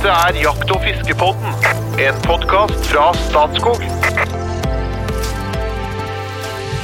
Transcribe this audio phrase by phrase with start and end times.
[0.00, 1.50] Dette er Jakt- og fiskepodden,
[2.00, 3.82] en podkast fra Statskog.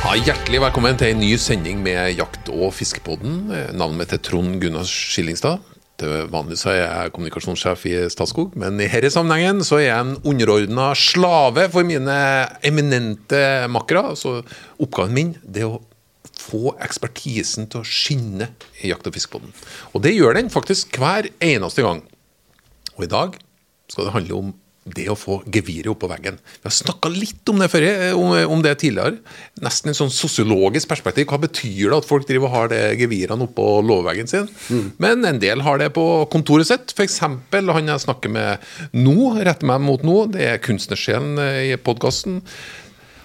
[0.02, 3.38] Ja, hjertelig velkommen til en ny sending med Jakt- og fiskepodden.
[3.72, 5.64] Navnet mitt er Trond Gunnar Skillingstad.
[5.96, 9.96] Til vanlig så er jeg kommunikasjonssjef i Statskog, men i denne sammenhengen så er jeg
[10.02, 12.18] en underordna slave for mine
[12.68, 13.40] eminente
[13.72, 14.12] makkere.
[14.12, 14.42] Så
[14.76, 15.80] oppgaven min er å
[16.36, 18.50] få ekspertisen til å skinne
[18.82, 19.56] i Jakt- og fiskepodden.
[19.96, 22.04] Og det gjør den faktisk hver eneste gang.
[22.96, 23.36] Og i dag
[23.92, 24.54] skal det handle om
[24.94, 26.36] det å få geviret på veggen.
[26.38, 29.18] Vi har snakka litt om det før, eh, om, om det tidligere.
[29.64, 31.26] Nesten en sånn sosiologisk perspektiv.
[31.30, 34.48] Hva betyr det at folk driver og har det gevirene oppå låveveggen sin?
[35.02, 36.94] Men en del har det på kontoret sitt.
[36.94, 37.18] F.eks.
[37.24, 38.62] han jeg snakker med
[38.94, 42.44] nå, retter meg mot nå, det er kunstnersjelen eh, i podkasten.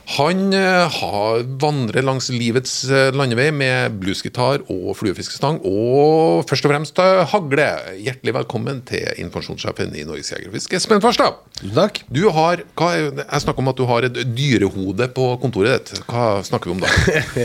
[0.05, 6.73] Han eh, har, vandrer langs livets eh, landevei med bluesgitar og fluefiskestang, og først og
[6.73, 7.67] fremst eh, hagle.
[8.01, 11.39] Hjertelig velkommen til informasjonssjefen i Norges Jeger og Fisk, Espen Farstad.
[11.75, 12.01] Takk.
[12.11, 16.03] Du har, hva, jeg snakker om at du har et dyrehode på kontoret ditt.
[16.09, 16.91] Hva snakker vi om da?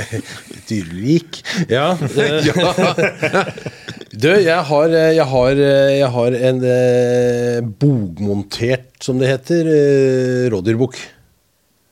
[0.70, 1.42] Dyrelik?
[1.70, 1.92] Ja.
[2.48, 3.44] ja.
[4.16, 10.96] Du, jeg har, jeg har, jeg har en eh, bogmontert, som det heter, eh, rådyrbukk.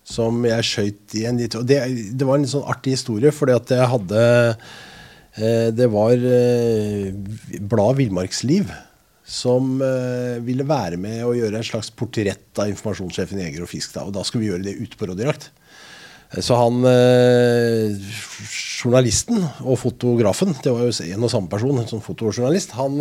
[0.04, 1.78] Som jeg skøyt i en litt det,
[2.12, 4.24] det var en litt sånn artig historie, fordi at jeg hadde
[5.40, 7.08] eh, Det var eh,
[7.60, 8.72] bladet Villmarksliv
[9.24, 13.70] som eh, ville være med å gjøre en slags portrett av informasjonssjefen i Jeger og
[13.70, 13.94] Fisk.
[13.94, 15.46] Da, og da skulle vi gjøre det ute på rådyrjakt.
[16.44, 16.82] Så han
[18.82, 22.98] journalisten og fotografen, det var jo en og samme person, en sånn fotojournalist, han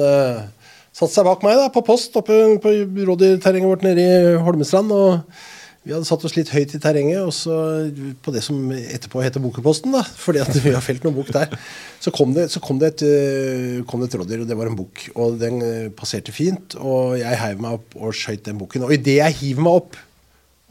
[0.94, 2.74] satte seg bak meg da, på post oppe på
[3.10, 4.94] rådyrterrenget vårt nede i Holmestrand.
[4.94, 7.56] og vi hadde satt oss litt høyt i terrenget, og så
[8.24, 11.52] på det som etterpå heter Bokeposten, da, fordi at vi har felt noen bok der,
[12.04, 14.72] så kom det, så kom det, et, øh, kom det et rådyr, og det var
[14.72, 15.04] en bok.
[15.16, 18.88] Og den øh, passerte fint, og jeg heiv meg opp og skøyt den boken.
[18.88, 20.00] Og idet jeg hiver meg opp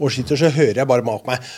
[0.02, 1.52] og skyter, så hører jeg bare bak meg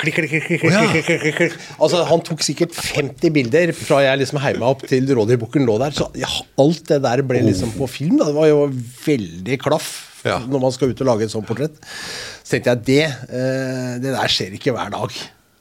[0.00, 1.56] Klikk, klikk, klikk, klikk, klikk, klik, klikk, klikk.
[1.78, 5.76] Altså, Han tok sikkert 50 bilder fra jeg liksom heiv meg opp til rådyrbukken lå
[5.82, 5.94] der.
[5.94, 8.16] Så ja, alt det der ble liksom på film.
[8.18, 8.64] da, Det var jo
[9.04, 9.92] veldig klaff
[10.24, 10.38] Ja.
[10.46, 11.78] når man skal ut og lage et sånt portrett.
[12.42, 15.14] Så tenkte jeg det, eh, det der skjer ikke hver dag.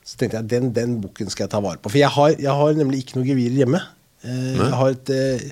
[0.06, 1.90] Så tenkte jeg den, den boken skal jeg ta vare på.
[1.90, 3.82] For jeg har, jeg har nemlig ikke noe gevir hjemme.
[4.26, 5.50] Eh, jeg har, et, eh,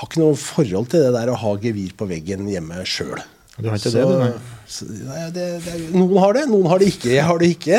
[0.00, 3.20] har ikke noe forhold til det der å ha gevir på veggen hjemme sjøl.
[3.56, 4.32] Du har ikke det, du, nei?
[4.68, 7.08] Så, nei, det, det noen har det, noen har det ikke.
[7.14, 7.78] Jeg har det ikke.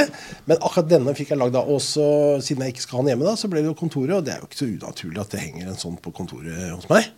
[0.49, 1.57] Men akkurat denne fikk jeg lagd.
[1.59, 2.05] Og så,
[2.41, 4.15] siden jeg ikke skal ha den hjemme, da, så ble det jo kontoret.
[4.17, 6.87] Og det er jo ikke så unaturlig at det henger en sånn på kontoret hos
[6.89, 7.11] meg.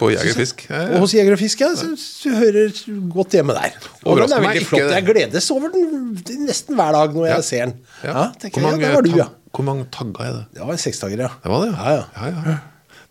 [0.00, 0.66] På Jeger og Fisk?
[0.68, 1.00] Ja, Og ja.
[1.06, 1.70] hos Jeger og Fisk, ja.
[1.80, 2.76] Så, så hører
[3.16, 3.78] godt hjemme der.
[4.04, 4.92] Og den er veldig flott.
[4.98, 7.38] Jeg gledes over den nesten hver dag når Ja.
[7.40, 7.78] jeg ser den.
[8.02, 8.26] Ja, Ja.
[8.44, 9.28] tenker jeg, ja, det var du, ja.
[9.52, 10.44] Hvor mange tagger er det?
[10.58, 11.32] Det var seksdager, ja.
[11.44, 12.04] Det var det, Ja, ja.
[12.28, 12.58] ja, ja.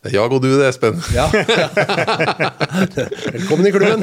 [0.01, 0.95] Det er jeg og du, det, Espen.
[1.13, 1.27] ja.
[3.35, 4.01] Velkommen i klubben.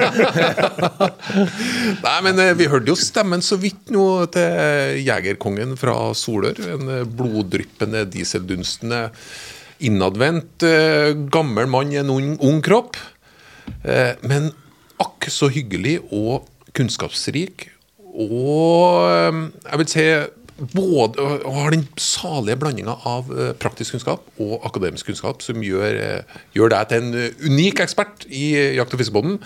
[2.05, 6.61] Nei, men eh, vi hørte jo stemmen så vidt nå til jegerkongen fra Solør.
[6.77, 9.09] En eh, bloddryppende, dieseldunstende,
[9.91, 12.95] innadvendt, eh, gammel mann i en ung, kropp.
[14.23, 14.53] Men
[15.03, 16.47] akk så hyggelig og
[16.79, 17.73] kunnskapsrik.
[18.15, 19.03] Og
[19.67, 20.07] jeg vil si
[20.59, 25.99] både og har den salige blandinga av eh, praktisk kunnskap og akademisk kunnskap som gjør,
[26.03, 29.39] eh, gjør deg til en eh, unik ekspert i jakt- og fiskebåten.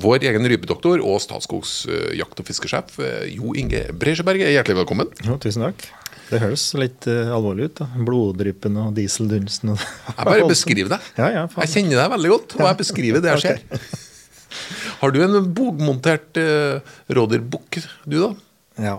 [0.00, 1.82] Vår egen rypedoktor og Statskogs
[2.16, 2.94] jakt- og fiskesjef
[3.34, 5.10] Jo Inge Bresjeberg, hjertelig velkommen.
[5.26, 5.82] Jo, tusen takk.
[6.30, 7.80] Det høres litt uh, alvorlig ut.
[7.80, 7.88] da.
[8.06, 9.72] Bloddryppen og dieseldunsten.
[9.74, 9.80] Og
[10.14, 11.08] Jeg bare beskriver deg.
[11.18, 11.42] Ja, ja.
[11.64, 13.88] Jeg kjenner deg veldig godt, og jeg beskriver det jeg ser.
[15.00, 18.30] Har du en bogmontert uh, rådyrbukk, du da?
[18.78, 18.96] Ja.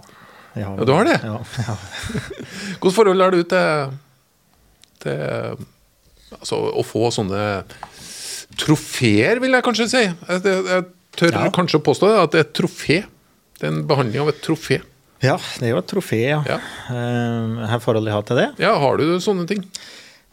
[0.54, 1.18] Har, Ja, du har det?
[1.24, 1.76] Ja, ja.
[2.82, 3.94] Hvilket forhold har du til,
[5.04, 5.22] til
[6.38, 7.44] altså, å få sånne
[8.62, 10.02] trofeer, vil jeg kanskje si?
[10.08, 10.86] Jeg, jeg,
[11.16, 11.48] tør Ja.
[11.56, 12.98] kanskje å påstå at det er et trofé.
[13.60, 14.82] Det er en behandling av et trofé.
[15.22, 16.42] ja, det er jo et trofé, ja.
[16.48, 16.58] Ja.
[16.90, 18.48] Eh, har forholdet jeg har til det?
[18.64, 19.64] Ja, har du sånne ting?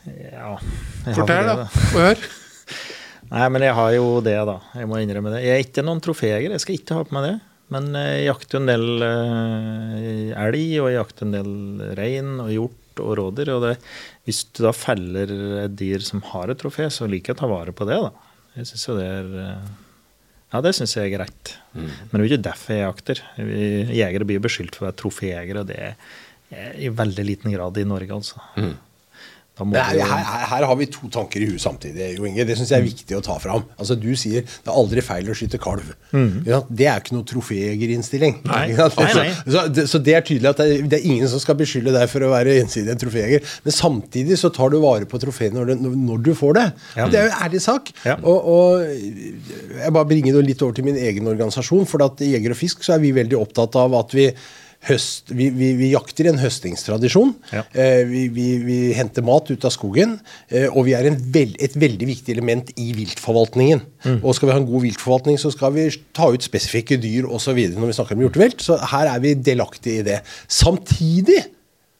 [0.09, 0.55] Ja.
[1.13, 1.57] Fortell, da.
[1.65, 2.31] det, Få høre.
[3.29, 4.55] Nei, men jeg har jo det, da.
[4.79, 5.43] Jeg må innrømme det.
[5.45, 7.35] Jeg er ikke noen troféjeger, jeg skal ikke ha på meg det.
[7.75, 11.51] Men jeg jakter jo en del eh, elg, og jeg jakter en del
[11.99, 13.53] rein og hjort og rådyr.
[13.57, 13.75] Og det,
[14.29, 15.35] hvis du da feller
[15.67, 18.13] et dyr som har et trofé, så liker jeg å ta vare på det, da.
[18.59, 19.69] Jeg synes jo det er eh,
[20.49, 21.55] Ja, det syns jeg er greit.
[21.75, 21.89] Mm.
[21.93, 23.23] Men det er jo ikke derfor jeg jakter.
[24.01, 27.77] Jegere blir jo beskyldt for å være troféjegere, og det er i veldig liten grad
[27.77, 28.41] i Norge, altså.
[28.57, 28.73] Mm.
[29.59, 32.13] Her, her, her har vi to tanker i huet samtidig.
[32.19, 32.45] Jo Inge.
[32.47, 33.65] Det syns jeg er viktig å ta fram.
[33.79, 35.89] Altså, du sier det er aldri feil å skyte kalv.
[36.15, 36.45] Mm.
[36.47, 38.39] Ja, Det er ikke noe troféjegerinnstilling.
[38.47, 38.65] Nei.
[38.79, 42.07] Så, så det er tydelig at det, er- det er ingen som skal beskylde deg
[42.13, 43.45] for å være ensidig en troféjeger.
[43.65, 46.67] Men samtidig så tar du vare på trofeet når, når du får det.
[46.99, 47.09] Ja.
[47.11, 47.93] Det er jo en ærlig sak.
[48.07, 48.17] Ja.
[48.23, 48.87] Og, og
[49.83, 51.87] jeg bare bringer det litt over til min egen organisasjon.
[51.89, 54.29] For at i Jeger og Fisk så er vi veldig opptatt av at vi
[54.87, 57.33] Høst, vi, vi, vi jakter en høstingstradisjon.
[57.51, 57.65] Ja.
[57.75, 60.15] Eh, vi, vi, vi henter mat ut av skogen.
[60.55, 63.83] Eh, og vi er en vel, et veldig viktig element i viltforvaltningen.
[64.07, 64.21] Mm.
[64.23, 67.59] Og skal vi ha en god viltforvaltning, så skal vi ta ut spesifikke dyr osv.
[67.75, 68.63] når vi snakker om hjortevelt.
[68.65, 70.21] Så her er vi delaktige i det.
[70.47, 71.43] Samtidig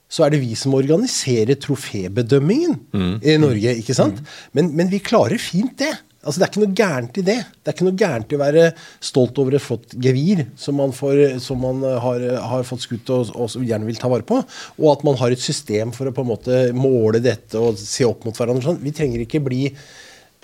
[0.09, 2.79] så er det vi som organiserer trofébedømmingen
[3.21, 3.75] i Norge.
[3.83, 4.23] ikke sant?
[4.57, 5.93] Men, men vi klarer fint det.
[6.29, 7.37] Altså Det er ikke noe gærent i det.
[7.57, 8.65] Det er ikke noe gærent i å være
[9.11, 13.09] stolt over et flott gevir som man, får, som man eh, har, har fått skutt
[13.15, 14.43] og, og som gjerne vil ta vare på.
[14.79, 18.05] Og at man har et system for å på en måte måle dette og se
[18.07, 18.67] opp mot hverandre.
[18.69, 18.83] Sånn.
[18.85, 19.65] Vi trenger ikke bli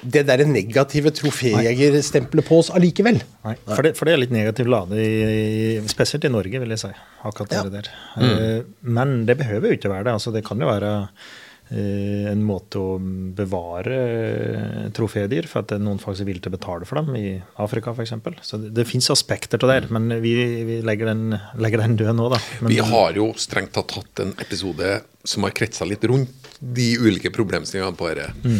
[0.04, 3.20] det der negative troféjegerstempelet på oss allikevel.
[3.46, 6.82] Nei, for det, for det er litt negativ lade, i, spesielt i Norge, vil jeg
[6.82, 6.90] si.
[7.25, 7.62] akkurat Ja.
[7.64, 7.88] det der.
[8.19, 8.75] Mm.
[8.98, 10.16] Men det behøver jo ikke være det.
[10.19, 11.32] altså Det kan jo være eh,
[11.72, 12.99] en måte å
[13.34, 17.00] bevare eh, trofédyr, for at det er noen faktisk er villige til å betale for
[17.00, 17.31] dem, i
[17.64, 18.12] Afrika f.eks.
[18.44, 20.34] Så det, det fins aspekter til det, men vi,
[20.69, 22.40] vi legger, den, legger den død nå, da.
[22.61, 26.90] Men, Vi har jo strengt tatt hatt en episode som har kretsa litt rundt de
[27.00, 28.52] ulike problemstillingene på dette.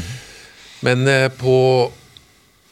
[0.85, 1.55] Men eh, på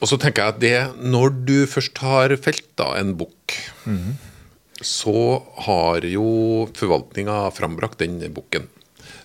[0.02, 3.55] Og så tenker jeg at det Når du først har felt da en bukk,
[4.82, 5.14] så
[5.69, 8.67] har jo forvaltninga frambrakt den bukken.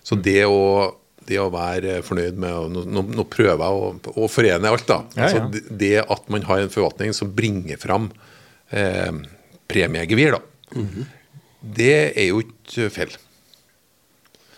[0.05, 0.93] Så det å
[1.27, 5.01] det å være fornøyd med nå, nå nå prøver jeg å, å forene alt, da.
[5.17, 5.47] Altså, ja.
[5.51, 8.07] det, det at man har en forvaltning som bringer fram
[8.71, 9.11] eh,
[9.67, 10.85] premiegevir, da.
[11.59, 13.17] Det er jo ikke feil.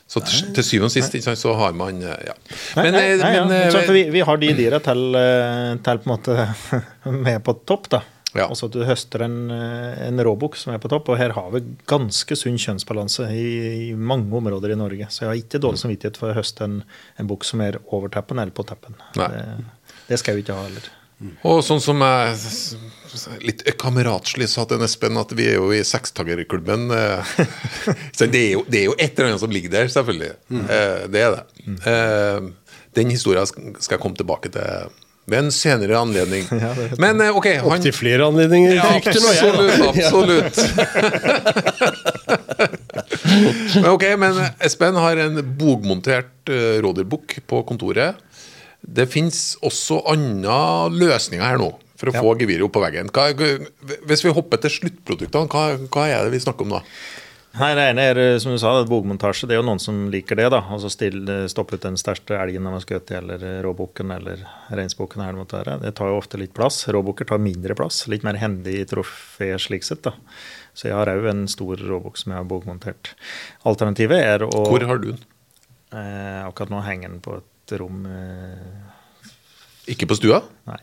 [0.09, 2.33] Så til, til syvende og sist sant, så har man ja.
[2.77, 3.43] Men, Nei, nei, eh, nei, ja.
[3.45, 6.47] men, eh, vi, vi har de dyra til, eh, til på en måte
[7.27, 8.01] med på topp, da.
[8.37, 8.45] Ja.
[8.45, 11.09] Og så at du høster en, eh, en råbukk som er på topp.
[11.09, 13.47] Og her har vi ganske sunn kjønnsbalanse i,
[13.89, 15.09] i mange områder i Norge.
[15.09, 16.79] Så jeg har ikke dårlig samvittighet for å høste en,
[17.17, 18.99] en bukk som er over teppen eller på teppen.
[19.17, 19.27] Det,
[20.11, 20.93] det skal jeg jo ikke ha heller.
[21.49, 26.87] Og sånn som jeg litt kameratslig sa til Espen, at vi er jo i sekstagerklubben.
[26.95, 27.35] eh,
[28.17, 30.31] så det er, jo, det er jo et eller annet som ligger der, selvfølgelig.
[30.53, 30.65] Mm.
[31.11, 31.43] Det er det.
[31.65, 32.49] Mm.
[32.95, 34.93] Den historien skal jeg komme tilbake til
[35.29, 36.45] ved en senere anledning.
[36.59, 36.73] Ja.
[36.99, 38.73] Men eh, OK, han Opptil flere anledninger.
[38.79, 39.79] ja, absolutt.
[39.89, 40.57] absolutt.
[43.79, 48.19] men ok, men Espen har en bogmontert uh, rådyrbukk på kontoret.
[48.81, 50.57] Det fins også andre
[50.95, 52.21] løsninger her nå for å Ja.
[52.23, 53.09] få geviret opp på veggen.
[53.11, 53.25] Hva,
[54.07, 56.81] hvis vi hopper til sluttproduktene, hva, hva er det vi snakker om da?
[57.57, 59.47] Nei, Det ene er eh, som du sa, det et bogmontasje.
[59.49, 60.49] Det er jo noen som liker det.
[60.53, 65.23] da, altså stille, Stoppe ut den største elgen de har skutt eller råbukken eller reinsbukken.
[65.49, 65.79] det.
[65.81, 66.83] Det tar jo ofte litt plass.
[66.87, 68.03] Råbukker tar mindre plass.
[68.07, 70.03] Litt mer hendig trofé slik sett.
[70.03, 70.13] da.
[70.77, 73.15] Så jeg har òg en stor råbukk som jeg har bogmontert.
[73.65, 75.25] Alternativet er å Hvor har du den?
[75.91, 79.33] eh, Akkurat nå henger den på et rom eh,
[79.89, 80.43] Ikke på stua?
[80.69, 80.79] Nei.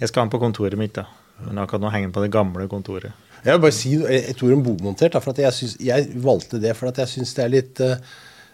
[0.00, 1.04] Jeg skal ha den på kontoret mitt, da.
[1.44, 3.12] Men akkurat nå henger den på det gamle kontoret.
[3.44, 5.14] Jeg vil bare si et ord om bogmontert.
[5.14, 7.80] da, for at jeg, synes, jeg valgte det for at jeg syns det er litt
[7.84, 8.02] eh,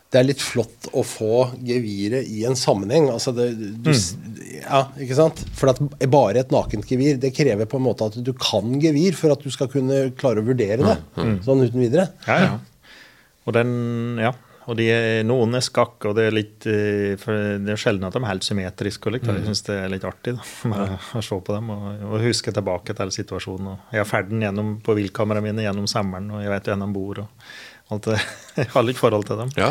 [0.07, 3.09] det er litt flott å få geviret i en sammenheng.
[3.11, 4.37] altså det, du, mm.
[4.61, 5.43] ja, ikke sant?
[5.59, 5.81] For at
[6.13, 9.43] bare et nakent gevir det krever på en måte at du kan gevir for at
[9.43, 10.97] du skal kunne klare å vurdere det
[11.45, 12.07] sånn uten videre.
[12.29, 12.55] Ja, ja.
[13.47, 13.75] Og den,
[14.23, 14.33] ja.
[14.67, 18.09] Og de er, noen er skakk, og det er litt eh, for Det er sjelden
[18.09, 19.07] at de er helt symmetriske.
[19.07, 21.87] Og litt, Jeg syns det er litt artig da, med å se på dem og,
[22.09, 23.73] og huske tilbake til situasjonen.
[23.73, 26.93] Og jeg har ferden gjennom på viltkameraene mine gjennom sommeren, og jeg vet hvor de
[26.99, 27.25] bor.
[27.25, 27.51] og
[27.95, 28.21] alt det.
[28.57, 29.51] Jeg har litt forhold til dem.
[29.59, 29.71] Ja.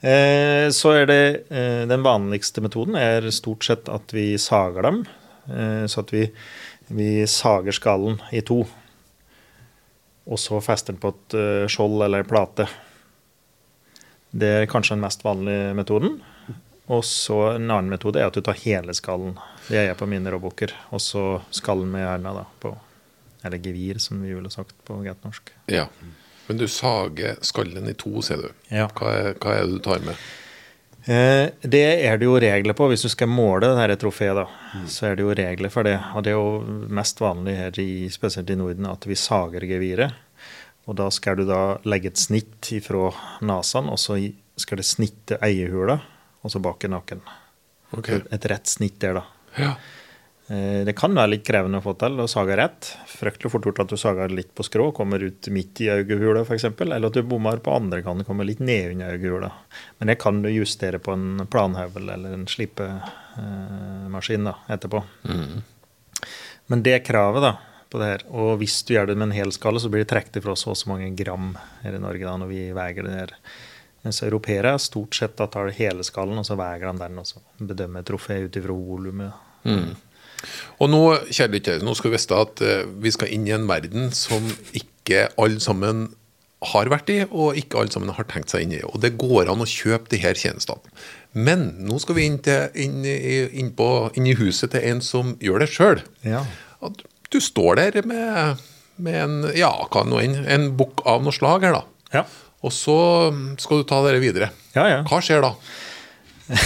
[0.00, 1.22] Eh, så er det
[1.52, 5.02] eh, Den vanligste metoden er stort sett at vi sager dem.
[5.50, 6.24] Eh, så at vi,
[6.88, 8.62] vi sager skallen i to.
[10.30, 12.68] Og så fester den på et eh, skjold eller en plate.
[14.30, 16.20] Det er kanskje den mest vanlige metoden.
[16.90, 19.36] Og så En annen metode er at du tar hele skallen.
[19.68, 20.72] Det gjør jeg på mine råbukker.
[20.90, 22.76] Og så skallen med hjerna da, på
[23.44, 25.50] Eller gevir, som vi ville sagt på greit norsk.
[25.66, 25.86] ja.
[26.50, 28.48] Men du sager skallen i to, sier du.
[28.74, 28.88] Ja.
[28.98, 30.16] Hva, er, hva er det du tar med?
[31.06, 32.88] Eh, Det er det jo regler på.
[32.90, 34.48] Hvis du skal måle det dette trofeet, da,
[34.90, 35.94] så er det jo regler for det.
[36.14, 40.10] Og det er jo mest vanlig her, i, spesielt i Norden, at vi sager geviret.
[40.88, 43.10] Og da skal du da legge et snitt fra
[43.46, 44.16] nesen, og så
[44.60, 46.00] skal det snitte eiehula,
[46.40, 47.20] og så bak i nakken.
[47.96, 48.22] Okay.
[48.30, 49.24] Et rett snitt der, da.
[49.58, 49.74] Ja.
[50.50, 52.90] Eh, Det kan være litt krevende å få til å sage rett.
[53.06, 56.64] Fryktelig fort gjort at du sager litt på skrå, kommer ut midt i øyehula f.eks.
[56.80, 59.52] Eller at du bommer på andre kan kommer litt ned under øyehula.
[59.98, 65.04] Men det kan du justere på en planhøvel eller en slipemaskin da, etterpå.
[66.70, 67.56] Men det kravet da,
[67.90, 70.10] på det her, og hvis du gjør det med en hel skalle, så blir det
[70.12, 73.16] trukket ifra så og så mange gram her i Norge da, når vi veier det
[73.16, 73.34] her.
[74.04, 77.42] Mens europeere stort sett da tar hele skallen, og så veier de den, og så
[77.58, 79.34] bedømmer trofeet ut ifra volumet.
[80.80, 83.68] Og nå, kjære lyttere, nå skal vi vite at eh, vi skal inn i en
[83.68, 86.08] verden som ikke alle sammen
[86.70, 88.82] har vært i, og ikke alle sammen har tenkt seg inn i.
[88.84, 90.92] Og det går an å kjøpe de her tjenestene.
[91.32, 95.36] Men nå skal vi inn, til, inn, inn, på, inn i huset til en som
[95.44, 96.02] gjør det sjøl.
[96.26, 96.42] Ja.
[97.30, 98.58] Du står der med,
[98.98, 99.70] med en ja,
[100.02, 101.84] enn, en bukk av noe slag her, da.
[102.10, 102.24] Ja.
[102.66, 102.96] Og så
[103.62, 104.50] skal du ta dere videre.
[104.74, 104.98] Ja, ja.
[105.06, 105.54] Hva skjer da?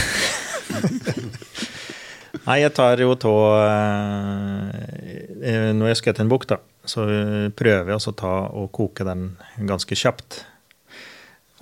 [2.44, 6.56] Nei, jeg tar jo tå eh, Når jeg skal til en bukk, da,
[6.88, 7.04] så
[7.56, 9.22] prøver jeg å ta og koke den
[9.68, 10.44] ganske kjapt.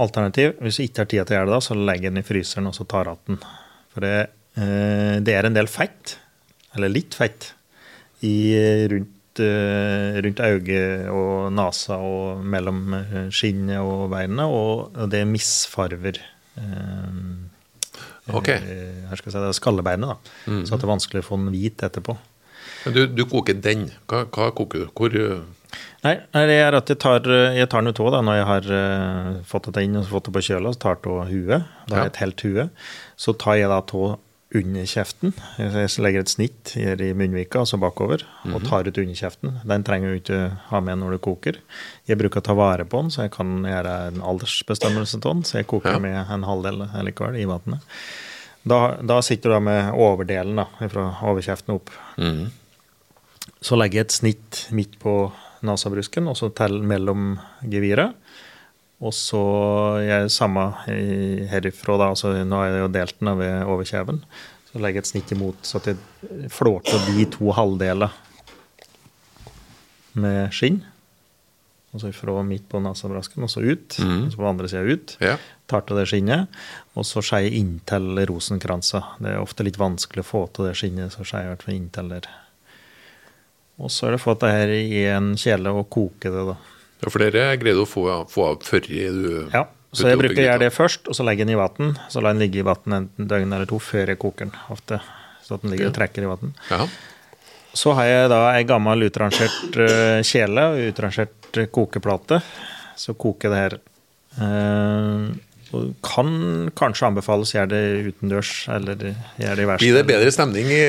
[0.03, 2.23] Alternativ, hvis jeg ikke har tid til å gjøre det, da, så legger jeg den
[2.23, 3.39] i fryseren og så tar jeg den.
[3.93, 4.17] For det,
[4.57, 6.17] eh, det er en del fett,
[6.77, 7.41] eller litt fett,
[8.23, 8.35] i,
[8.93, 16.21] rundt, eh, rundt øyet og nesa og mellom eh, skinnet og beina, og, det misfarver
[16.59, 17.17] eh,
[18.33, 18.49] Ok.
[18.55, 20.61] eh, her skal jeg si, det er skallebeinet, da.
[20.62, 22.14] Så at det er vanskelig å få den hvit etterpå.
[22.85, 23.88] Men du, du koker den.
[24.11, 24.93] Hva, hva koker du?
[24.95, 25.19] Hvor
[26.02, 27.25] Nei, det er at jeg tar,
[27.55, 28.67] jeg tar den ut òg når jeg har
[29.49, 31.69] fått det inn og fått det på kjøla, så tar jeg av huet.
[31.88, 32.64] Da har jeg et helt hue.
[33.17, 34.02] Så tar jeg da tå
[34.55, 35.33] under kjeften.
[35.57, 39.55] Jeg legger et snitt her i munnvika, altså bakover, og tar ut under kjeften.
[39.65, 41.57] Den trenger du ikke ha med når du koker.
[42.11, 45.43] Jeg bruker å ta vare på den, så jeg kan gjøre en aldersbestemmelse av den.
[45.49, 45.99] Så jeg koker Ja.
[45.99, 47.81] med en halvdel likevel i vannet.
[48.65, 51.91] Da, da sitter du da med overdelen da, fra overkjeften opp.
[53.63, 55.33] Så legger jeg et snitt midt på
[55.63, 58.15] nasabrusken, og så til mellom geviret.
[59.03, 59.43] Og så
[60.05, 62.11] jeg samme herifra, da.
[62.13, 64.21] Altså, nå har jeg jo delt den ved overkjeven.
[64.71, 68.15] Så legger jeg et snitt imot, så at jeg flåter de to halvdeler
[70.23, 70.81] med skinn.
[71.93, 73.99] Altså fra midt på nasabrasken og så ut.
[74.01, 75.17] Og så på andre sida ut.
[75.21, 75.35] Ja.
[75.69, 76.63] Tar til det skinnet,
[76.97, 79.03] og så skeier jeg inntil rosenkransa.
[79.21, 81.67] Det er ofte litt vanskelig å få til det skinnet, så skeier jeg i hvert
[81.67, 82.31] fall inntil der.
[83.83, 86.57] Og så er det å få det her i en kjele og koke det, da.
[87.03, 90.45] Ja, for dere greide å få, få av før du Ja, så jeg bruker å
[90.47, 91.97] gjøre det først, og så legger jeg den i vann.
[92.09, 94.55] Så lar jeg den ligge i vann en døgn eller to før jeg koker den,
[94.73, 95.03] ofte.
[95.45, 96.55] Så at den ligger og trekker i vann.
[96.71, 96.87] Ja.
[97.77, 102.41] Så har jeg da ei gammel utrangert eh, kjele og utrangert kokeplate.
[102.97, 103.77] Så koker det her.
[104.41, 105.27] Eh,
[105.73, 106.33] og kan
[106.77, 109.07] kanskje anbefales å gjøre det utendørs, eller
[109.41, 109.85] gjøre det i verste.
[109.85, 110.83] Blir det bedre stemning i,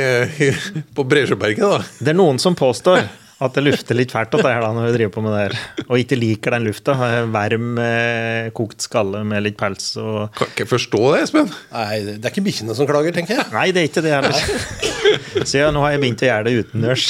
[0.48, 0.50] i,
[0.96, 1.84] på Bresjøberget, da?
[2.04, 3.06] Det er noen som påstår
[3.46, 5.42] at det lufter litt fælt at det er da, når vi driver på med det
[5.42, 5.56] her.
[5.86, 6.96] Og ikke liker den lufta.
[7.34, 11.52] Varm, eh, kokt skalle med litt pels og Kan ikke forstå det, Espen.
[11.74, 13.48] Nei, det er ikke bikkjene som klager, tenker jeg.
[13.56, 15.44] Nei, det er ikke det heller.
[15.50, 17.10] Så ja, nå har jeg begynt å gjøre det utendørs.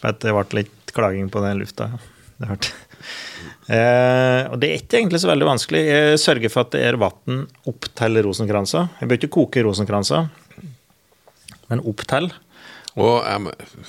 [0.00, 1.90] For at det ble litt klaging på den lufta.
[2.40, 2.74] Det hørte.
[3.64, 5.82] Eh, og det er ikke egentlig så veldig vanskelig.
[5.88, 8.86] Jeg sørger for at det er vann opp til rosenkransa.
[9.00, 10.24] Jeg bør ikke koke rosenkransa,
[11.70, 12.28] men opp til.
[12.96, 13.48] Og um,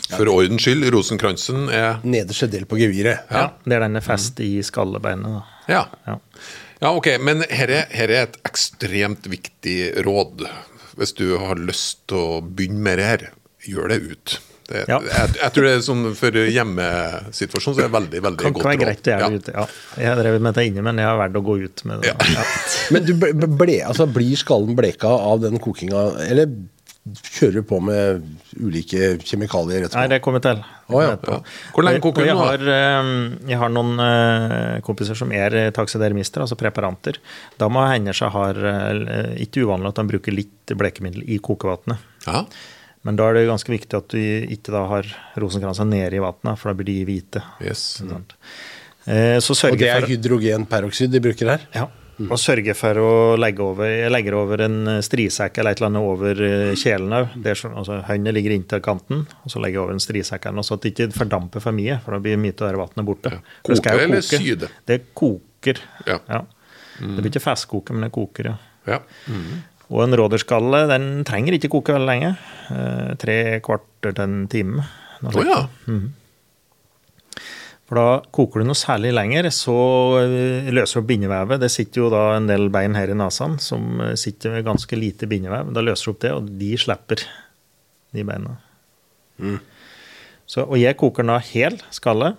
[0.09, 3.27] for ordens skyld, rosenkransen er Nederste del på geviret.
[3.29, 3.51] Ja.
[3.65, 5.35] Det er denne fest i skallebeinet.
[5.35, 5.43] Da.
[5.69, 5.83] Ja.
[6.07, 6.17] Ja.
[6.81, 10.43] Ja, ok, men her er, her er et ekstremt viktig råd.
[10.97, 13.24] Hvis du har lyst til å begynne med det her,
[13.65, 14.35] gjør det ut.
[14.65, 14.97] Det, Ja.
[15.05, 18.63] jeg, jeg tror det er sånn for hjemmesituasjonen så er det veldig, veldig Kan, godt
[18.65, 19.39] kan være greit å gjøre Ja.
[19.39, 19.51] ute.
[19.53, 19.65] Ja.
[20.01, 22.07] Jeg har drevet med det inne, men jeg har valgt å gå ut med det.
[22.09, 22.15] Ja.
[22.33, 22.45] Ja.
[22.95, 23.31] Men du ble,
[23.62, 26.50] ble, altså, blir skallen bleka av den kokinga, eller
[27.05, 28.24] kjører på med
[28.57, 30.00] ulike kjemikalier etterpå?
[30.00, 30.62] Nei, det kommer til.
[30.89, 31.12] Oh, ja.
[31.21, 31.38] Ja.
[31.75, 33.09] Hvor lenge koker du jeg nå, eh,
[33.51, 37.19] jeg har noen eh, kompiser som er taksidermister, altså preparanter.
[37.62, 42.01] Da må hende seg har eh, ikke uvanlig at de bruker litt blekemiddel i kokevannet.
[42.25, 42.41] Ja.
[43.05, 44.17] Men da er det ganske viktig at du
[44.55, 47.43] ikke da har rosenkransa nede i vannet, for da blir de hvite.
[47.62, 48.01] Yes.
[49.05, 51.69] Eh, Så Og det er hydrogenperoksid de bruker her?
[51.75, 51.85] ja.
[52.24, 56.07] Og sørge for å legge over Jeg legger over en strisekk eller et eller annet
[56.13, 57.36] over eh, kjelen òg.
[57.43, 60.77] Altså, Hånda ligger inntil kanten, og så legger jeg over en strisekk eller noe, så
[60.79, 62.00] det ikke fordamper for mye.
[62.05, 63.34] For da blir mye av det vannet borte.
[63.36, 63.41] Ja.
[63.62, 64.41] For det Koker eller koke.
[64.45, 64.72] syde?
[64.88, 65.81] Det koker.
[66.07, 66.41] Ja.
[66.95, 68.57] Det blir ikke festkoke, men det koker, ja.
[68.95, 69.01] ja.
[69.91, 72.31] Og en råderskalle den trenger ikke koke veldig lenge.
[72.74, 74.86] Eh, tre kvarter til en time.
[75.25, 75.60] Å ja.
[77.86, 79.75] For da koker du noe særlig lenger, så
[80.24, 81.62] eh, løser du opp bindevevet.
[81.62, 84.98] Det sitter jo da en del bein her i nesen som eh, sitter med ganske
[84.98, 85.70] lite bindevev.
[85.75, 87.22] Da løser du opp det, og de slipper,
[88.15, 88.58] de beina.
[90.50, 92.34] Så, og jeg koker den da hel skalle,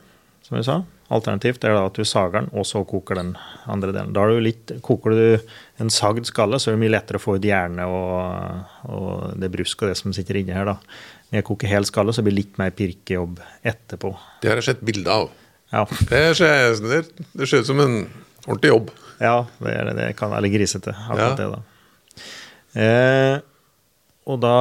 [0.47, 0.81] som vi sa.
[1.15, 3.37] Alternativt er det da at du sager den, og så koker den
[3.71, 4.15] andre delen.
[4.15, 7.23] Da er det litt, Koker du en sagd skalle, så er det mye lettere å
[7.23, 10.67] få ut hjerne og, og det brusk og det som sitter inni her.
[10.67, 10.81] da.
[11.31, 14.13] Når jeg koker hel skalle, så blir det litt mer pirkejobb etterpå.
[14.43, 15.31] Det har jeg sett bilde av.
[15.75, 17.01] Ja, Det ser, det,
[17.35, 17.97] det ser ut som en
[18.47, 18.93] ordentlig jobb.
[19.19, 21.35] ja det, er, det kan være litt grisete, akkurat Ja.
[21.41, 22.23] det, da.
[22.77, 23.37] Eh,
[24.31, 24.55] og da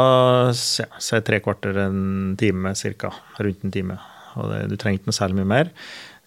[0.53, 3.12] ja, så er tre kvarter en time cirka.
[3.41, 4.00] Rundt en time.
[4.38, 5.72] Og det, du trenger ikke noe særlig mye mer.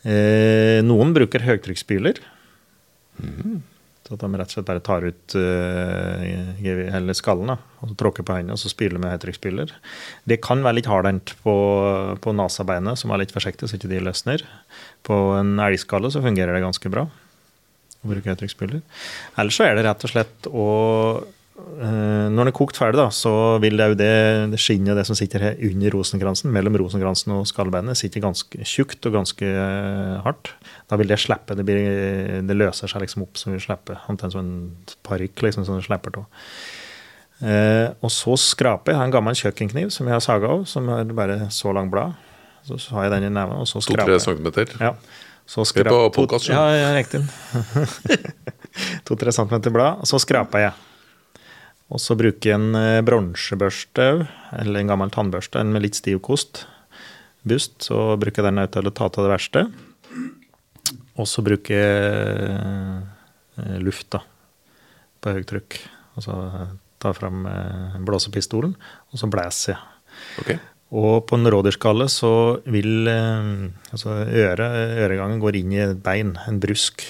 [0.07, 2.18] Eh, noen bruker høytrykksspyler.
[4.09, 8.57] At de rett og slett bare tar ut uh, skallen da, og tråkker på hendene
[8.57, 9.75] og så spyler med høytrykksspyler.
[10.29, 11.55] Det kan være litt hardhendt på,
[12.25, 14.45] på nasabeinet, som er litt forsiktig så ikke de løsner.
[15.05, 18.81] På en elgskalle så fungerer det ganske bra å bruke høytrykksspyler.
[19.41, 20.69] Ellers så er det rett og slett å
[21.59, 23.31] Når den er kokt ferdig, da, så
[23.62, 24.11] vil det jo det,
[24.53, 29.07] det skinnet det som sitter her under rosenkransen, mellom rosenkransen og skallbeinet, sitter ganske tjukt
[29.11, 30.53] og ganske eh, hardt.
[30.91, 31.57] Da vil det slippe.
[31.59, 33.99] Det, blir, det løser seg liksom opp som vil slippe.
[34.11, 36.29] Omtrent som en parykk liksom, som du slipper av.
[37.43, 39.00] Eh, og så skraper jeg.
[39.03, 42.15] Har en gammel kjøkkenkniv som jeg har saga av, som er bare så lang blad.
[42.69, 44.27] Så, har jeg den i neven, og så skraper To-tre jeg.
[44.27, 44.75] centimeter.
[44.83, 44.95] Ja.
[45.49, 47.23] Så Vi er på skrap- Ja, ja, riktig.
[49.09, 50.75] To-tre centimeter blad, og så skraper jeg.
[51.88, 54.09] Og så bruker jeg en eh, bronsebørste,
[54.61, 56.66] eller en gammel tannbørste, en med litt stiv kost.
[57.49, 59.64] Bust, så bruker jeg den til å ta av det verste.
[61.18, 64.21] Og så bruker jeg eh, luft da,
[65.25, 65.78] på høytrykk.
[66.18, 66.37] Og så
[67.00, 68.76] tar jeg fram eh, blåsepistolen,
[69.09, 69.80] og så blæser jeg.
[70.42, 70.61] Okay.
[70.99, 72.33] Og på en rådyrskalle så
[72.73, 74.68] vil altså øre,
[75.04, 77.04] øregangen går inn i et bein, en brusk.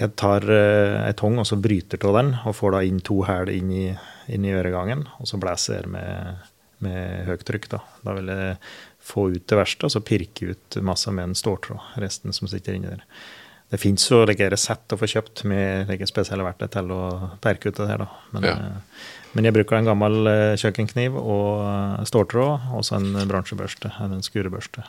[0.00, 3.18] Jeg tar eh, ei tong og så bryter av den, og får da inn to
[3.28, 3.98] hæl inn, i-
[4.32, 5.04] inn i øregangen.
[5.20, 6.38] Og så blæser jeg med,
[6.80, 7.68] med høyt trykk.
[7.74, 7.80] Da.
[8.06, 8.56] da vil jeg
[9.10, 11.80] få ut det verste, og så pirke ut masse med en ståltråd.
[12.00, 13.04] Resten som sitter inni der.
[13.70, 17.02] Det fins jo resett å få kjøpt med spesielle verktøy til å
[17.44, 17.98] perke ut det her.
[18.02, 18.08] Da.
[18.32, 18.54] Men, Ja.
[18.56, 19.04] eh,
[19.34, 21.60] men jeg bruker en gammel eh, kjøkkenkniv og
[22.00, 24.82] eh, ståltråd, og så en bransjebørste, eller en skurebørste.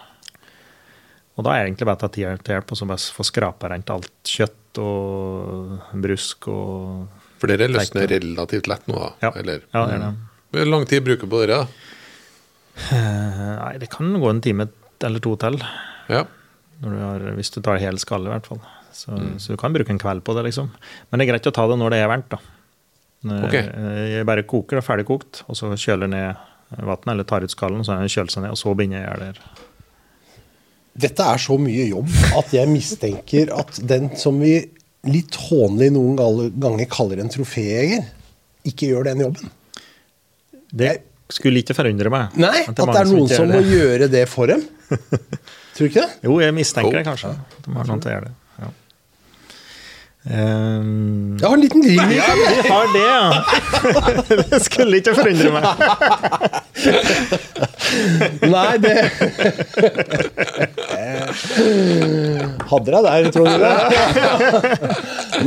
[1.37, 3.23] Og da er det egentlig bare å ta tida til hjelp og så bare få
[3.27, 7.07] skrapa rent alt kjøtt og brusk og
[7.41, 9.09] For dere løsner relativt lett nå, da?
[9.25, 9.31] Ja.
[9.41, 9.63] Eller?
[9.73, 10.11] Ja, det er det.
[10.51, 11.61] Hvor lang tid bruker du på dere?
[12.91, 14.67] Eh, Nei, det kan gå en time
[15.03, 15.57] eller to til,
[16.09, 16.25] Ja.
[16.81, 18.61] du har, hvis du tar hel skalle, i hvert fall.
[18.93, 20.69] Så, så du kan bruke en kveld på det, liksom.
[21.09, 22.37] Men det er greit å ta det når det er varmt, da.
[23.23, 26.35] Når Jeg bare koker det ferdig kokt, og så kjøler ned
[26.77, 29.41] vannet, eller tar ut skallen, så kjøler seg ned, og så begynner jeg gjøre der.
[31.01, 34.55] Dette er så mye jobb at jeg mistenker at den som vi
[35.09, 36.19] litt hånlig noen
[36.61, 38.03] ganger kaller en troféjeger,
[38.69, 39.53] ikke gjør den jobben.
[40.71, 40.91] Det
[41.31, 42.35] skulle ikke forundre meg.
[42.39, 44.61] Nei, at det mange er noen som, som må gjøre det for dem.
[45.73, 46.19] Tror du ikke det?
[46.27, 47.33] Jo, jeg mistenker det kanskje.
[47.33, 48.35] At de har noen til å gjøre det.
[50.29, 51.97] Ehm, Jeg har en liten ring.
[51.97, 53.21] ja, vi har det, ja!
[54.51, 55.65] det skulle ikke forundre meg.
[58.51, 58.93] Nei, det
[62.69, 63.73] Hadde jeg der, tror du det?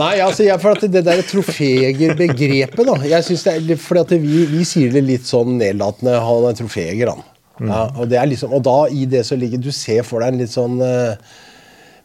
[0.01, 4.17] Nei, altså, jeg, for at det der troféjegerbegrepet, da jeg synes det er, fordi at
[4.27, 7.23] vi, vi sier det litt sånn nedlatende, han er troféjeger, han.
[7.63, 10.33] Ja, og, det er liksom, og da i det så ligger Du ser for deg
[10.33, 11.15] en litt sånn eh,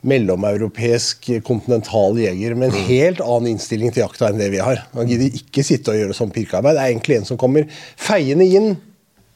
[0.07, 4.85] mellomeuropeisk kontinental jeger med en helt annen innstilling til jakta enn det vi har.
[4.95, 6.77] Han gidder ikke sitte og gjøre sånn pirkearbeid.
[6.77, 7.67] Det er egentlig en som kommer
[7.99, 8.71] feiende inn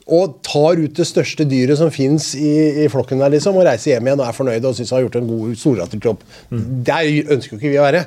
[0.04, 3.94] og tar ut det største dyret som fins i, i flokken der, liksom, og reiser
[3.94, 6.26] hjem igjen og er fornøyd og syns han har gjort en god storartet jobb.
[6.52, 8.04] Der ønsker jo ikke vi å være.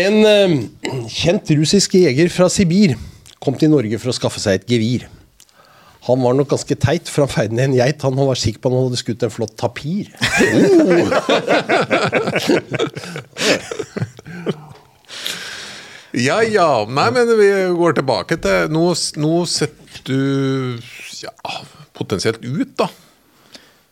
[0.00, 0.58] En eh,
[1.10, 2.96] kjent russisk jeger fra Sibir
[3.42, 5.06] kom til Norge for å skaffe seg et gevir.
[6.08, 8.02] Han var nok ganske teit, for han feide ned en geit.
[8.06, 10.08] Han var sikker på at han hadde skutt en flott tapir.
[16.12, 16.70] Ja ja.
[16.90, 18.86] Nei, men vi går tilbake til Nå,
[19.22, 20.80] nå setter du
[21.20, 21.30] ja,
[21.96, 22.88] potensielt ut, da.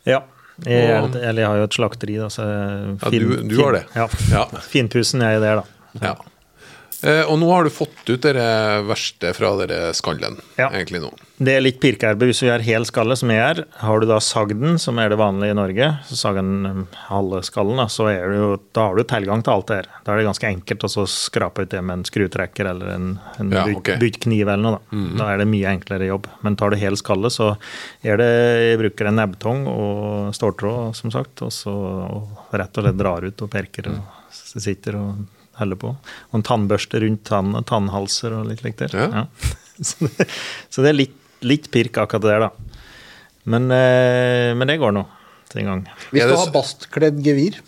[0.08, 0.22] Ja.
[0.66, 2.26] Jeg, er, eller jeg har jo et slakteri, da.
[2.32, 3.84] Så Ja, du- du har det.
[3.94, 4.08] Ja.
[4.32, 4.44] Ja.
[4.72, 5.64] Finpussen er jeg der, da.
[6.02, 6.14] Ja.
[7.06, 8.34] Eh, og nå har du fått ut det
[8.88, 10.66] verste fra dere skallen, Ja.
[10.70, 11.12] egentlig nå.
[11.38, 13.60] Det er litt pirkearbeid hvis du gjør hel skalle, som jeg gjør.
[13.78, 16.88] Har du da sagd den, som er det vanlige i Norge, så sager den um,
[17.06, 19.86] halve skallen, da, så jo, da har du tilgang til alt det her.
[20.02, 23.08] Da er det ganske enkelt å skrape ut det med en skrutrekker eller en,
[23.38, 24.00] en Ja, okay.
[24.02, 24.82] Byttkniv eller noe.
[24.90, 25.22] Da.
[25.22, 26.26] da er det mye enklere jobb.
[26.42, 27.52] Men tar du hel skalle, så
[28.02, 28.28] er det
[28.72, 33.22] Jeg bruker en nebbtong og ståltråd, som sagt, og så og rett og slett drar
[33.22, 34.02] ut og perker og
[34.34, 35.92] sitter og holder på.
[36.30, 38.94] Og en tannbørste rundt tann, tannhalser og litt likt der.
[38.96, 39.24] Ja.
[39.78, 40.24] Så det,
[40.74, 41.12] så det er litt,
[41.46, 42.78] litt pirk akkurat det der, da.
[43.46, 45.04] Men, eh, men det går nå
[45.52, 45.82] til en gang.
[46.10, 47.60] Hvis du skal det ha så- bastkledd gevir.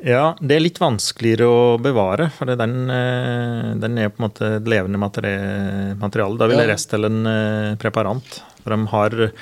[0.00, 4.50] Ja, det er litt vanskeligere å bevare, for den, eh, den er på en måte
[4.56, 6.38] et levende materiale.
[6.38, 6.76] Da vil jeg Ja.
[6.76, 8.40] til en eh, preparant.
[8.62, 9.32] For de har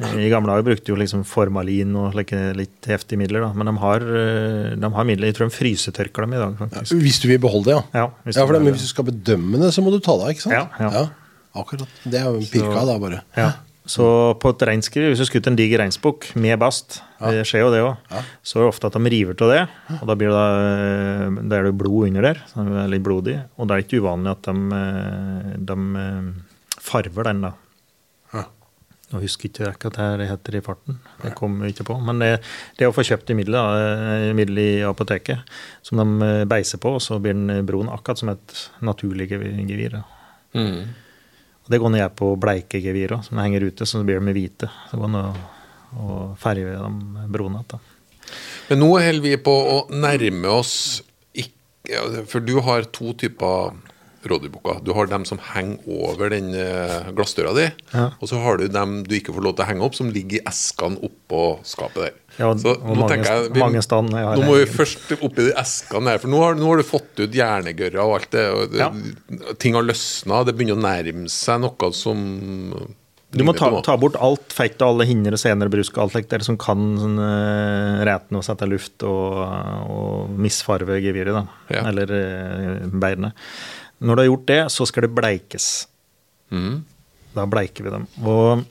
[0.00, 3.52] I gamle dager brukte jo liksom formalin og litt heftige midler, da.
[3.54, 6.96] men de har, eh, de har midler Jeg tror de frysetørker dem i dag, faktisk.
[7.04, 7.82] Hvis du vil beholde det, ja.
[8.02, 10.16] Ja, hvis ja for det, men hvis du skal bedømme det, så må du ta
[10.18, 10.56] det av, ikke sant?
[10.80, 11.04] Ja, ja.
[11.54, 11.86] Akkurat.
[12.02, 13.20] Det er jo en pirka, da, bare.
[13.38, 13.52] Ja.
[13.86, 14.02] Så
[14.40, 17.70] på et reinskriv, hvis du skutter ut en diger reinsbukk med bast, det skjer jo
[17.70, 17.96] det òg,
[18.42, 19.60] så er det ofte at de river av det.
[20.00, 23.04] Og da blir det, da- da er det blod under der, så det er litt
[23.04, 23.36] blodig.
[23.60, 26.32] Og det er ikke uvanlig at de, eh, de eh,
[26.80, 27.52] farver den, da.
[29.14, 30.96] Nå husker ikke jeg hva det heter i farten.
[31.22, 31.94] Det kommer jeg ikke på.
[32.02, 32.32] Men det,
[32.80, 35.54] det å få kjøpt i middel, eh, middel i apoteket
[35.86, 40.00] som de eh, beiser på, så blir den broen akkurat som et naturlig gevir.
[40.58, 40.82] Mm.
[41.70, 44.34] Det går når jeg er på bleike gevir òg, som henger ute, så blir de
[44.34, 44.68] hvite.
[44.90, 45.40] Så går det an
[45.94, 47.00] å, ferge dem
[47.30, 47.90] broene igjen.
[48.66, 50.74] Men nå holder vi på å nærme oss
[51.38, 53.76] ikke, For du har to typer
[54.32, 54.82] rådyrbukker.
[54.84, 58.10] Du har dem som henger over den eh, glassdøra di, Ja.
[58.20, 60.40] og så har du dem du ikke får lov til å henge opp, som ligger
[60.40, 62.14] i eskene oppå skapet der.
[62.38, 66.08] Ja, og- så og nå mange- jeg vi, Nå må vi først oppi de eskene
[66.10, 68.46] her, for nå har, nå har du fått ut hjernegørra og alt det.
[68.50, 68.90] Og det Ja.
[69.58, 72.94] Ting har løsna, det begynner å nærme seg noe som
[73.34, 76.38] Du må ta, ta bort alt fett og alle hinner, sener, brusk og alt der
[76.46, 81.46] som kan sånn, uh, retne og sette luft og, og misfarve geviret, da.
[81.68, 81.82] Ja.
[81.90, 83.32] Eller uh, beinet.
[84.00, 85.68] Når du har gjort det, så skal det bleikes.
[86.54, 86.82] Mm.
[87.34, 88.06] Da bleiker vi dem.
[88.26, 88.64] Og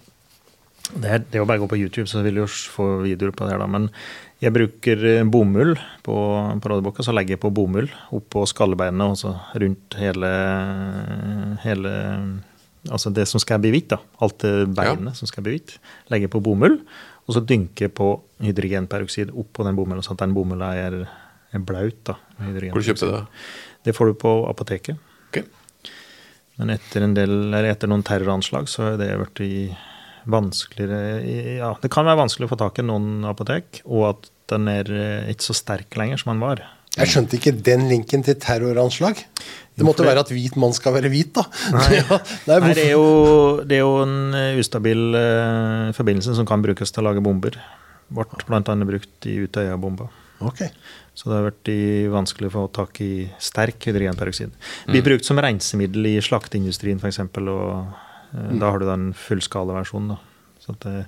[0.99, 3.33] det er, det jo bare å gå på YouTube, så vil du jo få videoer
[3.35, 3.55] på det.
[3.55, 3.87] her da, Men
[4.43, 5.73] jeg bruker eh, bomull
[6.05, 6.15] på,
[6.59, 7.05] på rådebukka.
[7.05, 10.31] Så legger jeg på bomull oppå skallebeinet og så rundt hele,
[11.63, 11.93] hele
[12.91, 13.93] Altså det som skal bli hvitt.
[13.93, 14.43] da, Alt
[14.75, 15.77] beinet som skal bli hvitt.
[16.11, 16.81] Legger på bomull,
[17.23, 18.09] og så dynker på
[18.43, 20.97] hydrogenperoksid oppå den bomullen, sånn at den bomullen er,
[21.55, 22.01] er blaut.
[22.09, 23.23] da, Hvor kjøpte du det?
[23.87, 24.99] Det får du på apoteket.
[25.33, 25.41] Ok.
[26.61, 29.73] Men etter, en del, eller etter noen terroranslag så er det blitt
[30.29, 34.69] vanskeligere Ja, det kan være vanskelig å få tak i noen apotek, og at den
[34.69, 36.61] er eh, ikke så sterk lenger som den var.
[36.93, 39.17] Jeg skjønte ikke den linken til terroranslag.
[39.73, 41.47] Det måtte være at hvit mann skal være hvit, da.
[41.73, 41.87] Nei.
[42.03, 42.19] Ja,
[42.51, 43.07] nei, Nei, det, er jo,
[43.65, 47.57] det er jo en eh, ustabil uh, forbindelse som kan brukes til å lage bomber.
[48.13, 48.75] Ble bl.a.
[48.85, 50.11] brukt i Utøya-bomba.
[50.45, 50.67] Ok.
[51.13, 54.51] Så det har vært i- vanskelig å få tak i sterk hydrogenperoksid.
[54.89, 57.93] Blir brukt som rensemiddel i slakteindustrien f.eks., og
[58.33, 58.59] mm.
[58.59, 60.17] da har du den fullskalaversjonen.
[60.59, 61.05] Så det,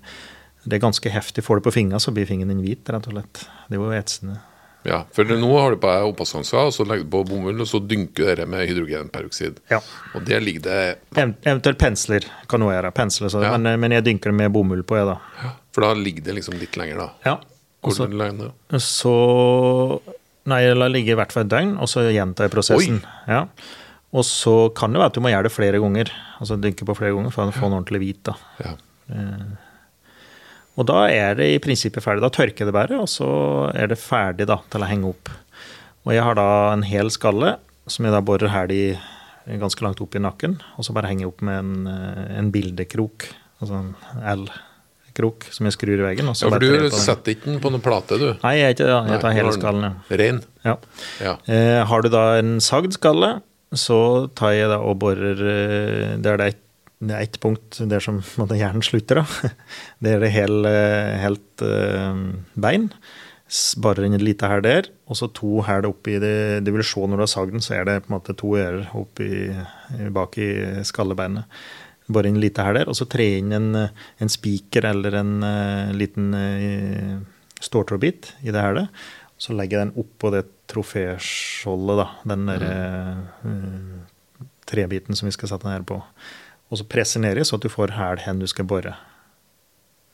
[0.66, 1.44] det er ganske heftig.
[1.44, 3.48] Får du på fingra, så blir fingeren din hvit, rett og slett.
[3.72, 4.38] Det var jo etsende.
[4.86, 7.66] Ja, for nå har du på deg oppvaskhansker, og så legger du på bomull, og
[7.66, 9.58] så dynker du det med hydrogenperoksid.
[9.72, 9.80] Ja.
[10.14, 12.92] Og der ligger det Eventuelt pensler kan også gjøre.
[12.94, 13.58] Pensler, så, Ja.
[13.58, 15.18] men, eh, men jeg dynker det med bomull på, jeg, da.
[15.42, 17.10] Ja, For da ligger det liksom litt lenger, da.
[17.26, 17.40] Ja.
[17.86, 19.16] Og Hvor så?
[20.46, 23.00] Nei, la ligge i hvert fall et døgn, og så gjenta i prosessen.
[23.30, 23.46] Ja.
[24.16, 26.12] Og så kan det være at du må gjøre det flere ganger.
[26.40, 28.22] Altså dynke på flere ganger for å få den ordentlig hvit.
[28.30, 28.36] da.
[28.62, 28.76] Ja.
[30.76, 32.24] Og da er det i prinsippet ferdig.
[32.24, 33.28] Da tørker det bare, og så
[33.74, 35.32] er det ferdig da, til å henge opp.
[36.06, 37.56] Og jeg har da en hel skalle
[37.90, 38.86] som jeg da borer hæl i
[39.62, 42.48] ganske langt opp i nakken, og så bare henger jeg opp med en, eh, en
[42.54, 43.28] bildekrok,
[43.62, 43.92] altså en
[45.16, 46.28] L-krok, som jeg skrur i veggen.
[46.28, 48.28] Ja, for du setter ikke den på noen plate, du?
[48.44, 50.20] Nei, jeg, ikke, jeg tar Nei, hele skallen, ja.
[50.22, 50.42] Ren?
[50.66, 50.76] ja.
[51.24, 51.34] Ja.
[51.48, 53.38] Eh, har du da en sagd skalle,
[53.76, 54.00] så
[54.36, 56.62] tar jeg da og borer eh, Der det er et
[57.06, 58.22] det er ett punkt der som
[58.56, 59.20] hjernen slutter.
[59.20, 59.52] da.
[60.02, 62.22] Det er det hel, eh, helt eh,
[62.56, 62.88] bein.
[63.84, 67.04] Bare en liten lite her der, og så to her oppi det Du vil se
[67.04, 69.52] når du har sagd den, så er det på en måte to ører oppi,
[70.16, 70.48] bak i
[70.88, 71.46] skallebeinet.
[72.06, 75.32] Borer inn lite hæl der, og så tre inn en, eh, en spiker eller en
[75.42, 77.16] uh, liten uh,
[77.64, 79.06] ståltrådbit i det hælet.
[79.42, 82.08] Så legger jeg den oppå det troféskjoldet, da.
[82.30, 82.68] Den der
[83.42, 85.98] uh, trebiten som vi skal sette den her på.
[86.70, 88.94] Og så presser nedi så at du får hæl hen du skal bore.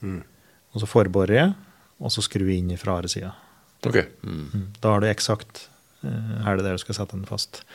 [0.02, 1.54] Og så forborer jeg,
[2.02, 3.34] og så skrur jeg inn fra andre sida.
[3.88, 4.00] Ok.
[4.24, 4.72] Mm.
[4.82, 5.68] Da har du eksakt
[6.06, 7.66] uh, hælet der du skal sette den fast.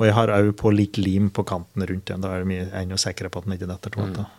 [0.00, 2.22] Og jeg har òg på litt lim på kanten rundt den.
[2.24, 4.12] Da er det mye enda sikrere på at den ikke detter av.
[4.14, 4.36] Mm.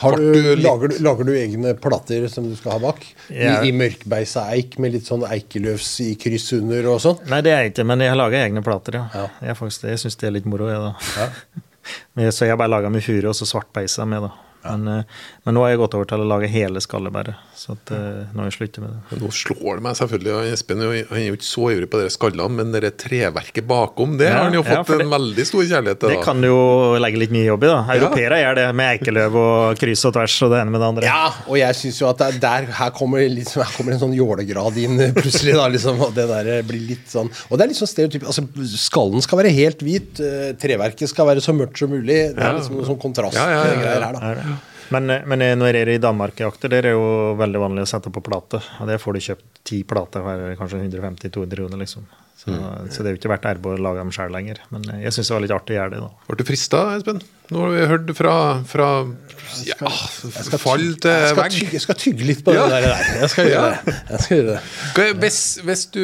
[0.00, 3.04] Har du, lager, du, lager du egne plater som du skal ha bak?
[3.28, 3.58] Ja.
[3.60, 7.20] I, i mørkbeisa eik med litt sånn eikeløvs i kryss under og sånn?
[7.28, 9.06] Nei, det er jeg ikke, men jeg har laga egne plater, ja.
[9.12, 9.26] Ja.
[9.50, 11.20] Jeg, faktisk, jeg syns det er litt moro, jeg, da.
[11.20, 12.30] Ja.
[12.36, 14.49] så jeg har bare laga med furu og så svart beisa med, da.
[14.64, 15.04] Men, eh,
[15.46, 17.34] men nå har jeg gått over til å lage hele skallebæret.
[17.56, 19.20] Så at, eh, nå har jeg sluttet med det.
[19.20, 22.50] Nå slår det meg selvfølgelig, Espen han er jo ikke så ivrig på de skallene,
[22.60, 26.00] men det treverket bakom, det har han jo fått ja, det- en veldig stor kjærlighet
[26.00, 26.08] til.
[26.12, 26.24] Det da.
[26.24, 26.60] kan du jo
[27.00, 27.66] legge litt mye jobb i.
[27.72, 27.78] da.
[27.96, 31.04] Europeere gjør det med eikeløv og kryss og tvers og det ene med det andre.
[31.08, 34.16] Ja, og jeg syns jo at er der, her, kommer liksom, her kommer en sånn
[34.16, 35.54] jålegrad inn plutselig.
[35.54, 38.24] da, liksom, og det der blir litt sånn Og det er litt sånn stereotyp.
[38.28, 38.44] altså
[38.76, 42.34] Skallen skal være helt hvit, eh, treverket skal være så mørkt som mulig.
[42.34, 43.80] Det er liksom noe sånn kontrast Ja, ja, ja, ja.
[43.80, 44.49] greier her, da.
[44.90, 45.18] Er det.
[45.26, 48.22] Men, men når er i Danmark jakter, der er jo veldig vanlig å sette på
[48.26, 48.60] plate.
[48.80, 52.08] Og der får du kjøpt ti plater for kanskje 150-200 kroner, liksom.
[52.40, 52.54] Så,
[52.88, 54.62] så det er jo ikke verdt ære å lage dem sjøl lenger.
[54.72, 56.08] Men jeg syns det var litt artig å gjøre det, da.
[56.30, 57.18] Ble du frista, Espen?
[57.52, 58.34] Nå har vi hørt fra,
[58.70, 58.86] fra
[59.66, 59.90] ja,
[60.62, 61.58] fall Jeg til skal, vegg.
[61.74, 62.64] jeg skal tygge litt på Ja.
[62.70, 63.02] det der.
[63.20, 63.82] Jeg skal gjøre Ja.
[63.84, 63.96] det.
[64.14, 65.10] Jeg skal gjøre det.
[65.20, 66.00] Hvis, hvis du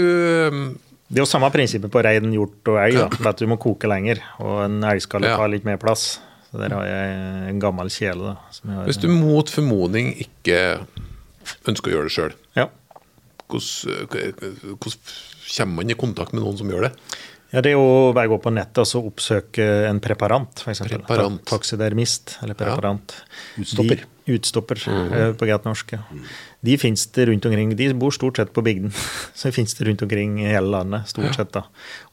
[0.52, 0.60] um,
[1.08, 3.16] Det er jo samme prinsippet på rein, hjort og elg.
[3.32, 4.20] at du må koke lenger.
[4.42, 5.36] Og en elg Ja.
[5.40, 6.18] ta litt mer plass.
[6.56, 8.32] Så der har jeg en gammel kjele.
[8.32, 8.52] da.
[8.56, 10.60] Som jeg har, Hvis du mot formodning ikke
[11.68, 12.70] ønsker å gjøre det sjøl, ja.
[13.52, 14.06] hvordan,
[14.80, 15.00] hvordan
[15.52, 16.94] kommer man i kontakt med noen som gjør det?
[17.52, 20.80] ja, Det er jo bare å gå på nettet og så oppsøke en preparant, f.eks.
[20.88, 21.44] Preparant.
[21.46, 23.18] Taksidermist eller preparant.
[23.60, 24.00] Utstopper.
[24.00, 25.92] De, utstopper eh, på greit norsk.
[25.92, 26.24] Ja.
[26.66, 27.76] De finnes det rundt omkring.
[27.78, 28.96] De bor stort sett på bygden.
[29.38, 31.12] Så finnes det rundt omkring i hele landet.
[31.12, 31.66] stort sett da.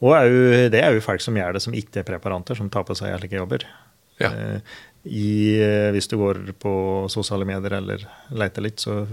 [0.03, 0.43] Og er jo,
[0.75, 3.15] det er jo folk som gjør det som ikke er preparanter, som tar på seg
[3.17, 3.65] slike jobber.
[4.23, 4.33] Ja.
[4.33, 6.73] Eh, I, eh, hvis du går på
[7.12, 9.03] sosiale medier eller leter litt, så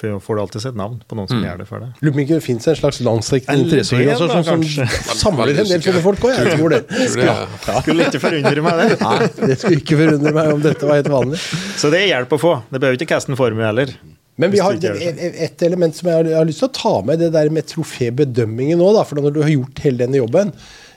[0.00, 1.98] får du alltid sett navn på noen som gjør det for deg.
[2.00, 4.86] Lurer på om det fins en slags landsdekkende En interesseorganisasjon som kanskje.
[5.20, 6.38] samler en del sånne folk òg.
[6.38, 6.80] Jeg tror det.
[7.20, 7.34] Ja.
[7.82, 8.96] Skulle ikke forundre meg det.
[9.02, 9.18] Nei,
[9.50, 11.42] det skulle ikke forundre meg om dette var helt vanlig.
[11.76, 12.54] Så det er hjelp å få.
[12.70, 13.92] Det behøver ikke kaste en formue heller.
[14.40, 17.20] Men vi har et element som jeg har, jeg har lyst til å ta med,
[17.20, 18.92] det der med trofébedømmingen nå.
[18.96, 20.54] Da, for når du har gjort hele denne jobben,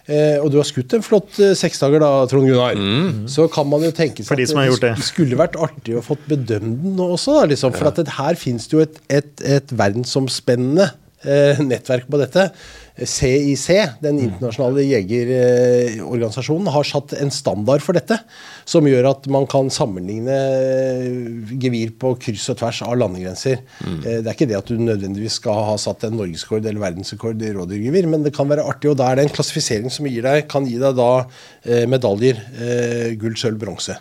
[0.07, 2.79] eh, og du har skutt en flott eh, seksdager da, Trond Gunnar,
[3.31, 4.95] så kan man jo tenke seg at det.
[5.05, 7.39] skulle vært artig å fått bedømt den også.
[7.39, 10.91] Da, liksom, for at det, her finnes det jo et, et, et verdensomspennende
[11.63, 12.49] nettverk på dette.
[12.93, 13.67] CIC,
[14.03, 18.19] den internasjonale jegerorganisasjonen, har satt en standard for dette.
[18.69, 23.63] Som gjør at man kan sammenligne eh, gevir på kryss og tvers av landegrenser.
[23.81, 23.99] Mm.
[24.05, 27.51] Det er ikke det at du nødvendigvis skal ha satt en norgesrekord eller verdensrekord i
[27.57, 28.93] rådyrgevir, men det kan være artig.
[28.93, 31.11] Og da er det en klassifisering som deg, kan gi deg da
[31.65, 32.45] eh, medaljer.
[32.53, 33.97] Eh, gull, sølv, bronse.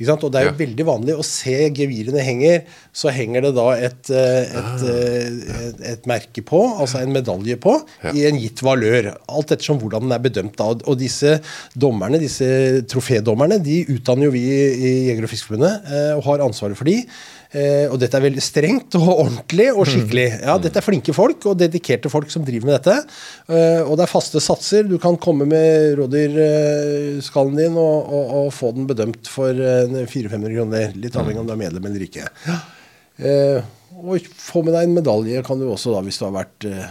[0.00, 0.66] Og det er jo Ja.
[0.66, 2.62] veldig vanlig å se gevirene henger,
[2.94, 7.56] så henger det da et, eh, et, eh, et, et merke på, altså en medalje
[7.56, 8.12] på, Ja.
[8.12, 9.16] i en gitt valør.
[9.28, 10.56] Alt ettersom hvordan den er bedømt.
[10.56, 10.64] da.
[10.64, 11.40] Og- Og disse
[11.76, 16.76] dommerne, disse trofédommerne, de utdanner jo vi i Jeger- og Fiskerforbundet, eh, og har ansvaret
[16.76, 17.04] for de.
[17.48, 20.26] Eh, og dette er veldig strengt og ordentlig og skikkelig.
[20.42, 22.96] Ja, Dette er flinke folk og dedikerte folk som driver med dette.
[23.48, 24.84] Eh, og det er faste satser.
[24.84, 30.56] Du kan komme med rådyrskallen din og, og, og få den bedømt for eh, 400-500
[30.58, 30.96] kroner.
[31.00, 32.28] Litt avhengig om du er medlem eller ikke.
[33.18, 33.64] Eh,
[33.98, 36.90] og få med deg en medalje kan du også da, hvis du har vært eh,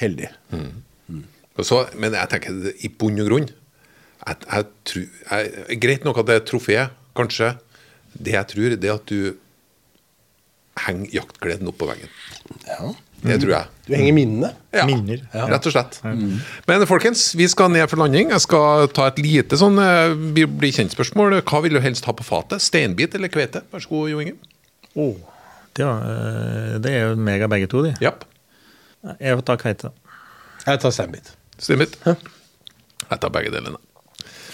[0.00, 0.30] heldig.
[0.54, 1.26] Mm.
[1.66, 6.28] Så, men jeg tenker i bunn og grunn jeg, jeg tror, jeg, Greit nok at
[6.28, 6.76] det er trofé,
[7.18, 7.52] kanskje.
[8.14, 9.34] Det jeg tror, det er at du
[10.86, 12.10] henger jaktgleden opp på veggen.
[12.66, 12.94] Ja.
[13.18, 13.66] Det tror jeg.
[13.88, 14.48] Du henger minnene.
[14.74, 15.24] Ja, Minner.
[15.50, 15.96] rett og slett.
[16.04, 18.30] Men folkens, vi skal ned for landing.
[18.30, 21.40] Jeg skal ta et lite sånn eh, bli bli kjent-spørsmål.
[21.42, 22.62] Hva vil du helst ha på fatet?
[22.62, 23.64] Steinbit eller kvete?
[23.72, 24.36] Vær så god, Jo Inge.
[24.94, 25.16] Oh,
[25.74, 27.96] det, eh, det er jo meg av begge to, de.
[28.04, 28.22] Yep.
[29.18, 29.92] Jeg får ta kveite.
[30.68, 31.34] Jeg tar steinbit.
[31.58, 31.98] Steinbit.
[32.06, 33.82] Jeg tar begge delene.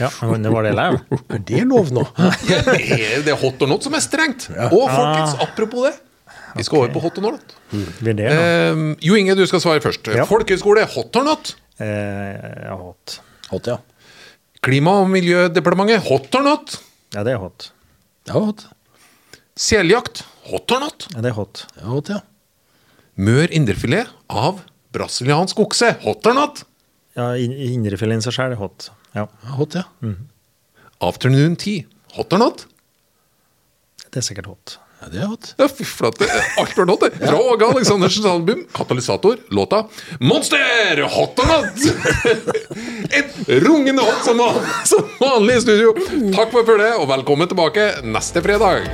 [0.00, 0.98] Ja, men det var det jeg
[1.36, 2.02] Er det lov nå?
[2.48, 4.48] Det, er, det er hot or not som er strengt.
[4.72, 5.94] Og folkens, apropos det.
[6.56, 7.54] Vi skal over på hot or not.
[7.72, 7.86] Mm.
[8.16, 8.26] det?
[8.30, 10.06] Eh, jo Inge, du skal svare først.
[10.14, 10.24] Ja.
[10.28, 11.54] Folkehøyskole, hot or not?
[11.82, 13.18] Eh, hot.
[13.50, 13.78] Hot, ja.
[14.64, 16.76] Klima- og miljødepartementet, hot or not?
[17.14, 17.70] Ja, det er hot.
[18.28, 18.64] Ja, hot.
[19.56, 21.08] Seljakt, hot or not?
[21.14, 21.64] Ja, det er hot.
[21.80, 22.20] Ja, hot, ja.
[23.20, 24.62] Mør indrefilet av
[24.94, 26.62] brasiliansk okse, hot or not?
[27.18, 28.88] Ja, indrefilet i seg sjøl er hot.
[29.14, 29.84] Ja, Ja, hot, ja.
[31.04, 31.84] Afternoon tea,
[32.16, 32.64] hot or not?
[34.14, 34.76] det er sikkert hot.
[35.04, 35.50] Ja det er hot.
[35.60, 36.28] Ja, fy flate.
[36.60, 37.12] Alt var hot, det.
[37.28, 39.84] Fra Åge Aleksandersens album, Katalysator, låta
[40.20, 41.84] Monster, hot or not?
[43.18, 43.36] Et
[43.66, 45.92] rungende hot som, van- som vanlig i studio.
[46.34, 48.88] Takk for følget, og velkommen tilbake neste fredag.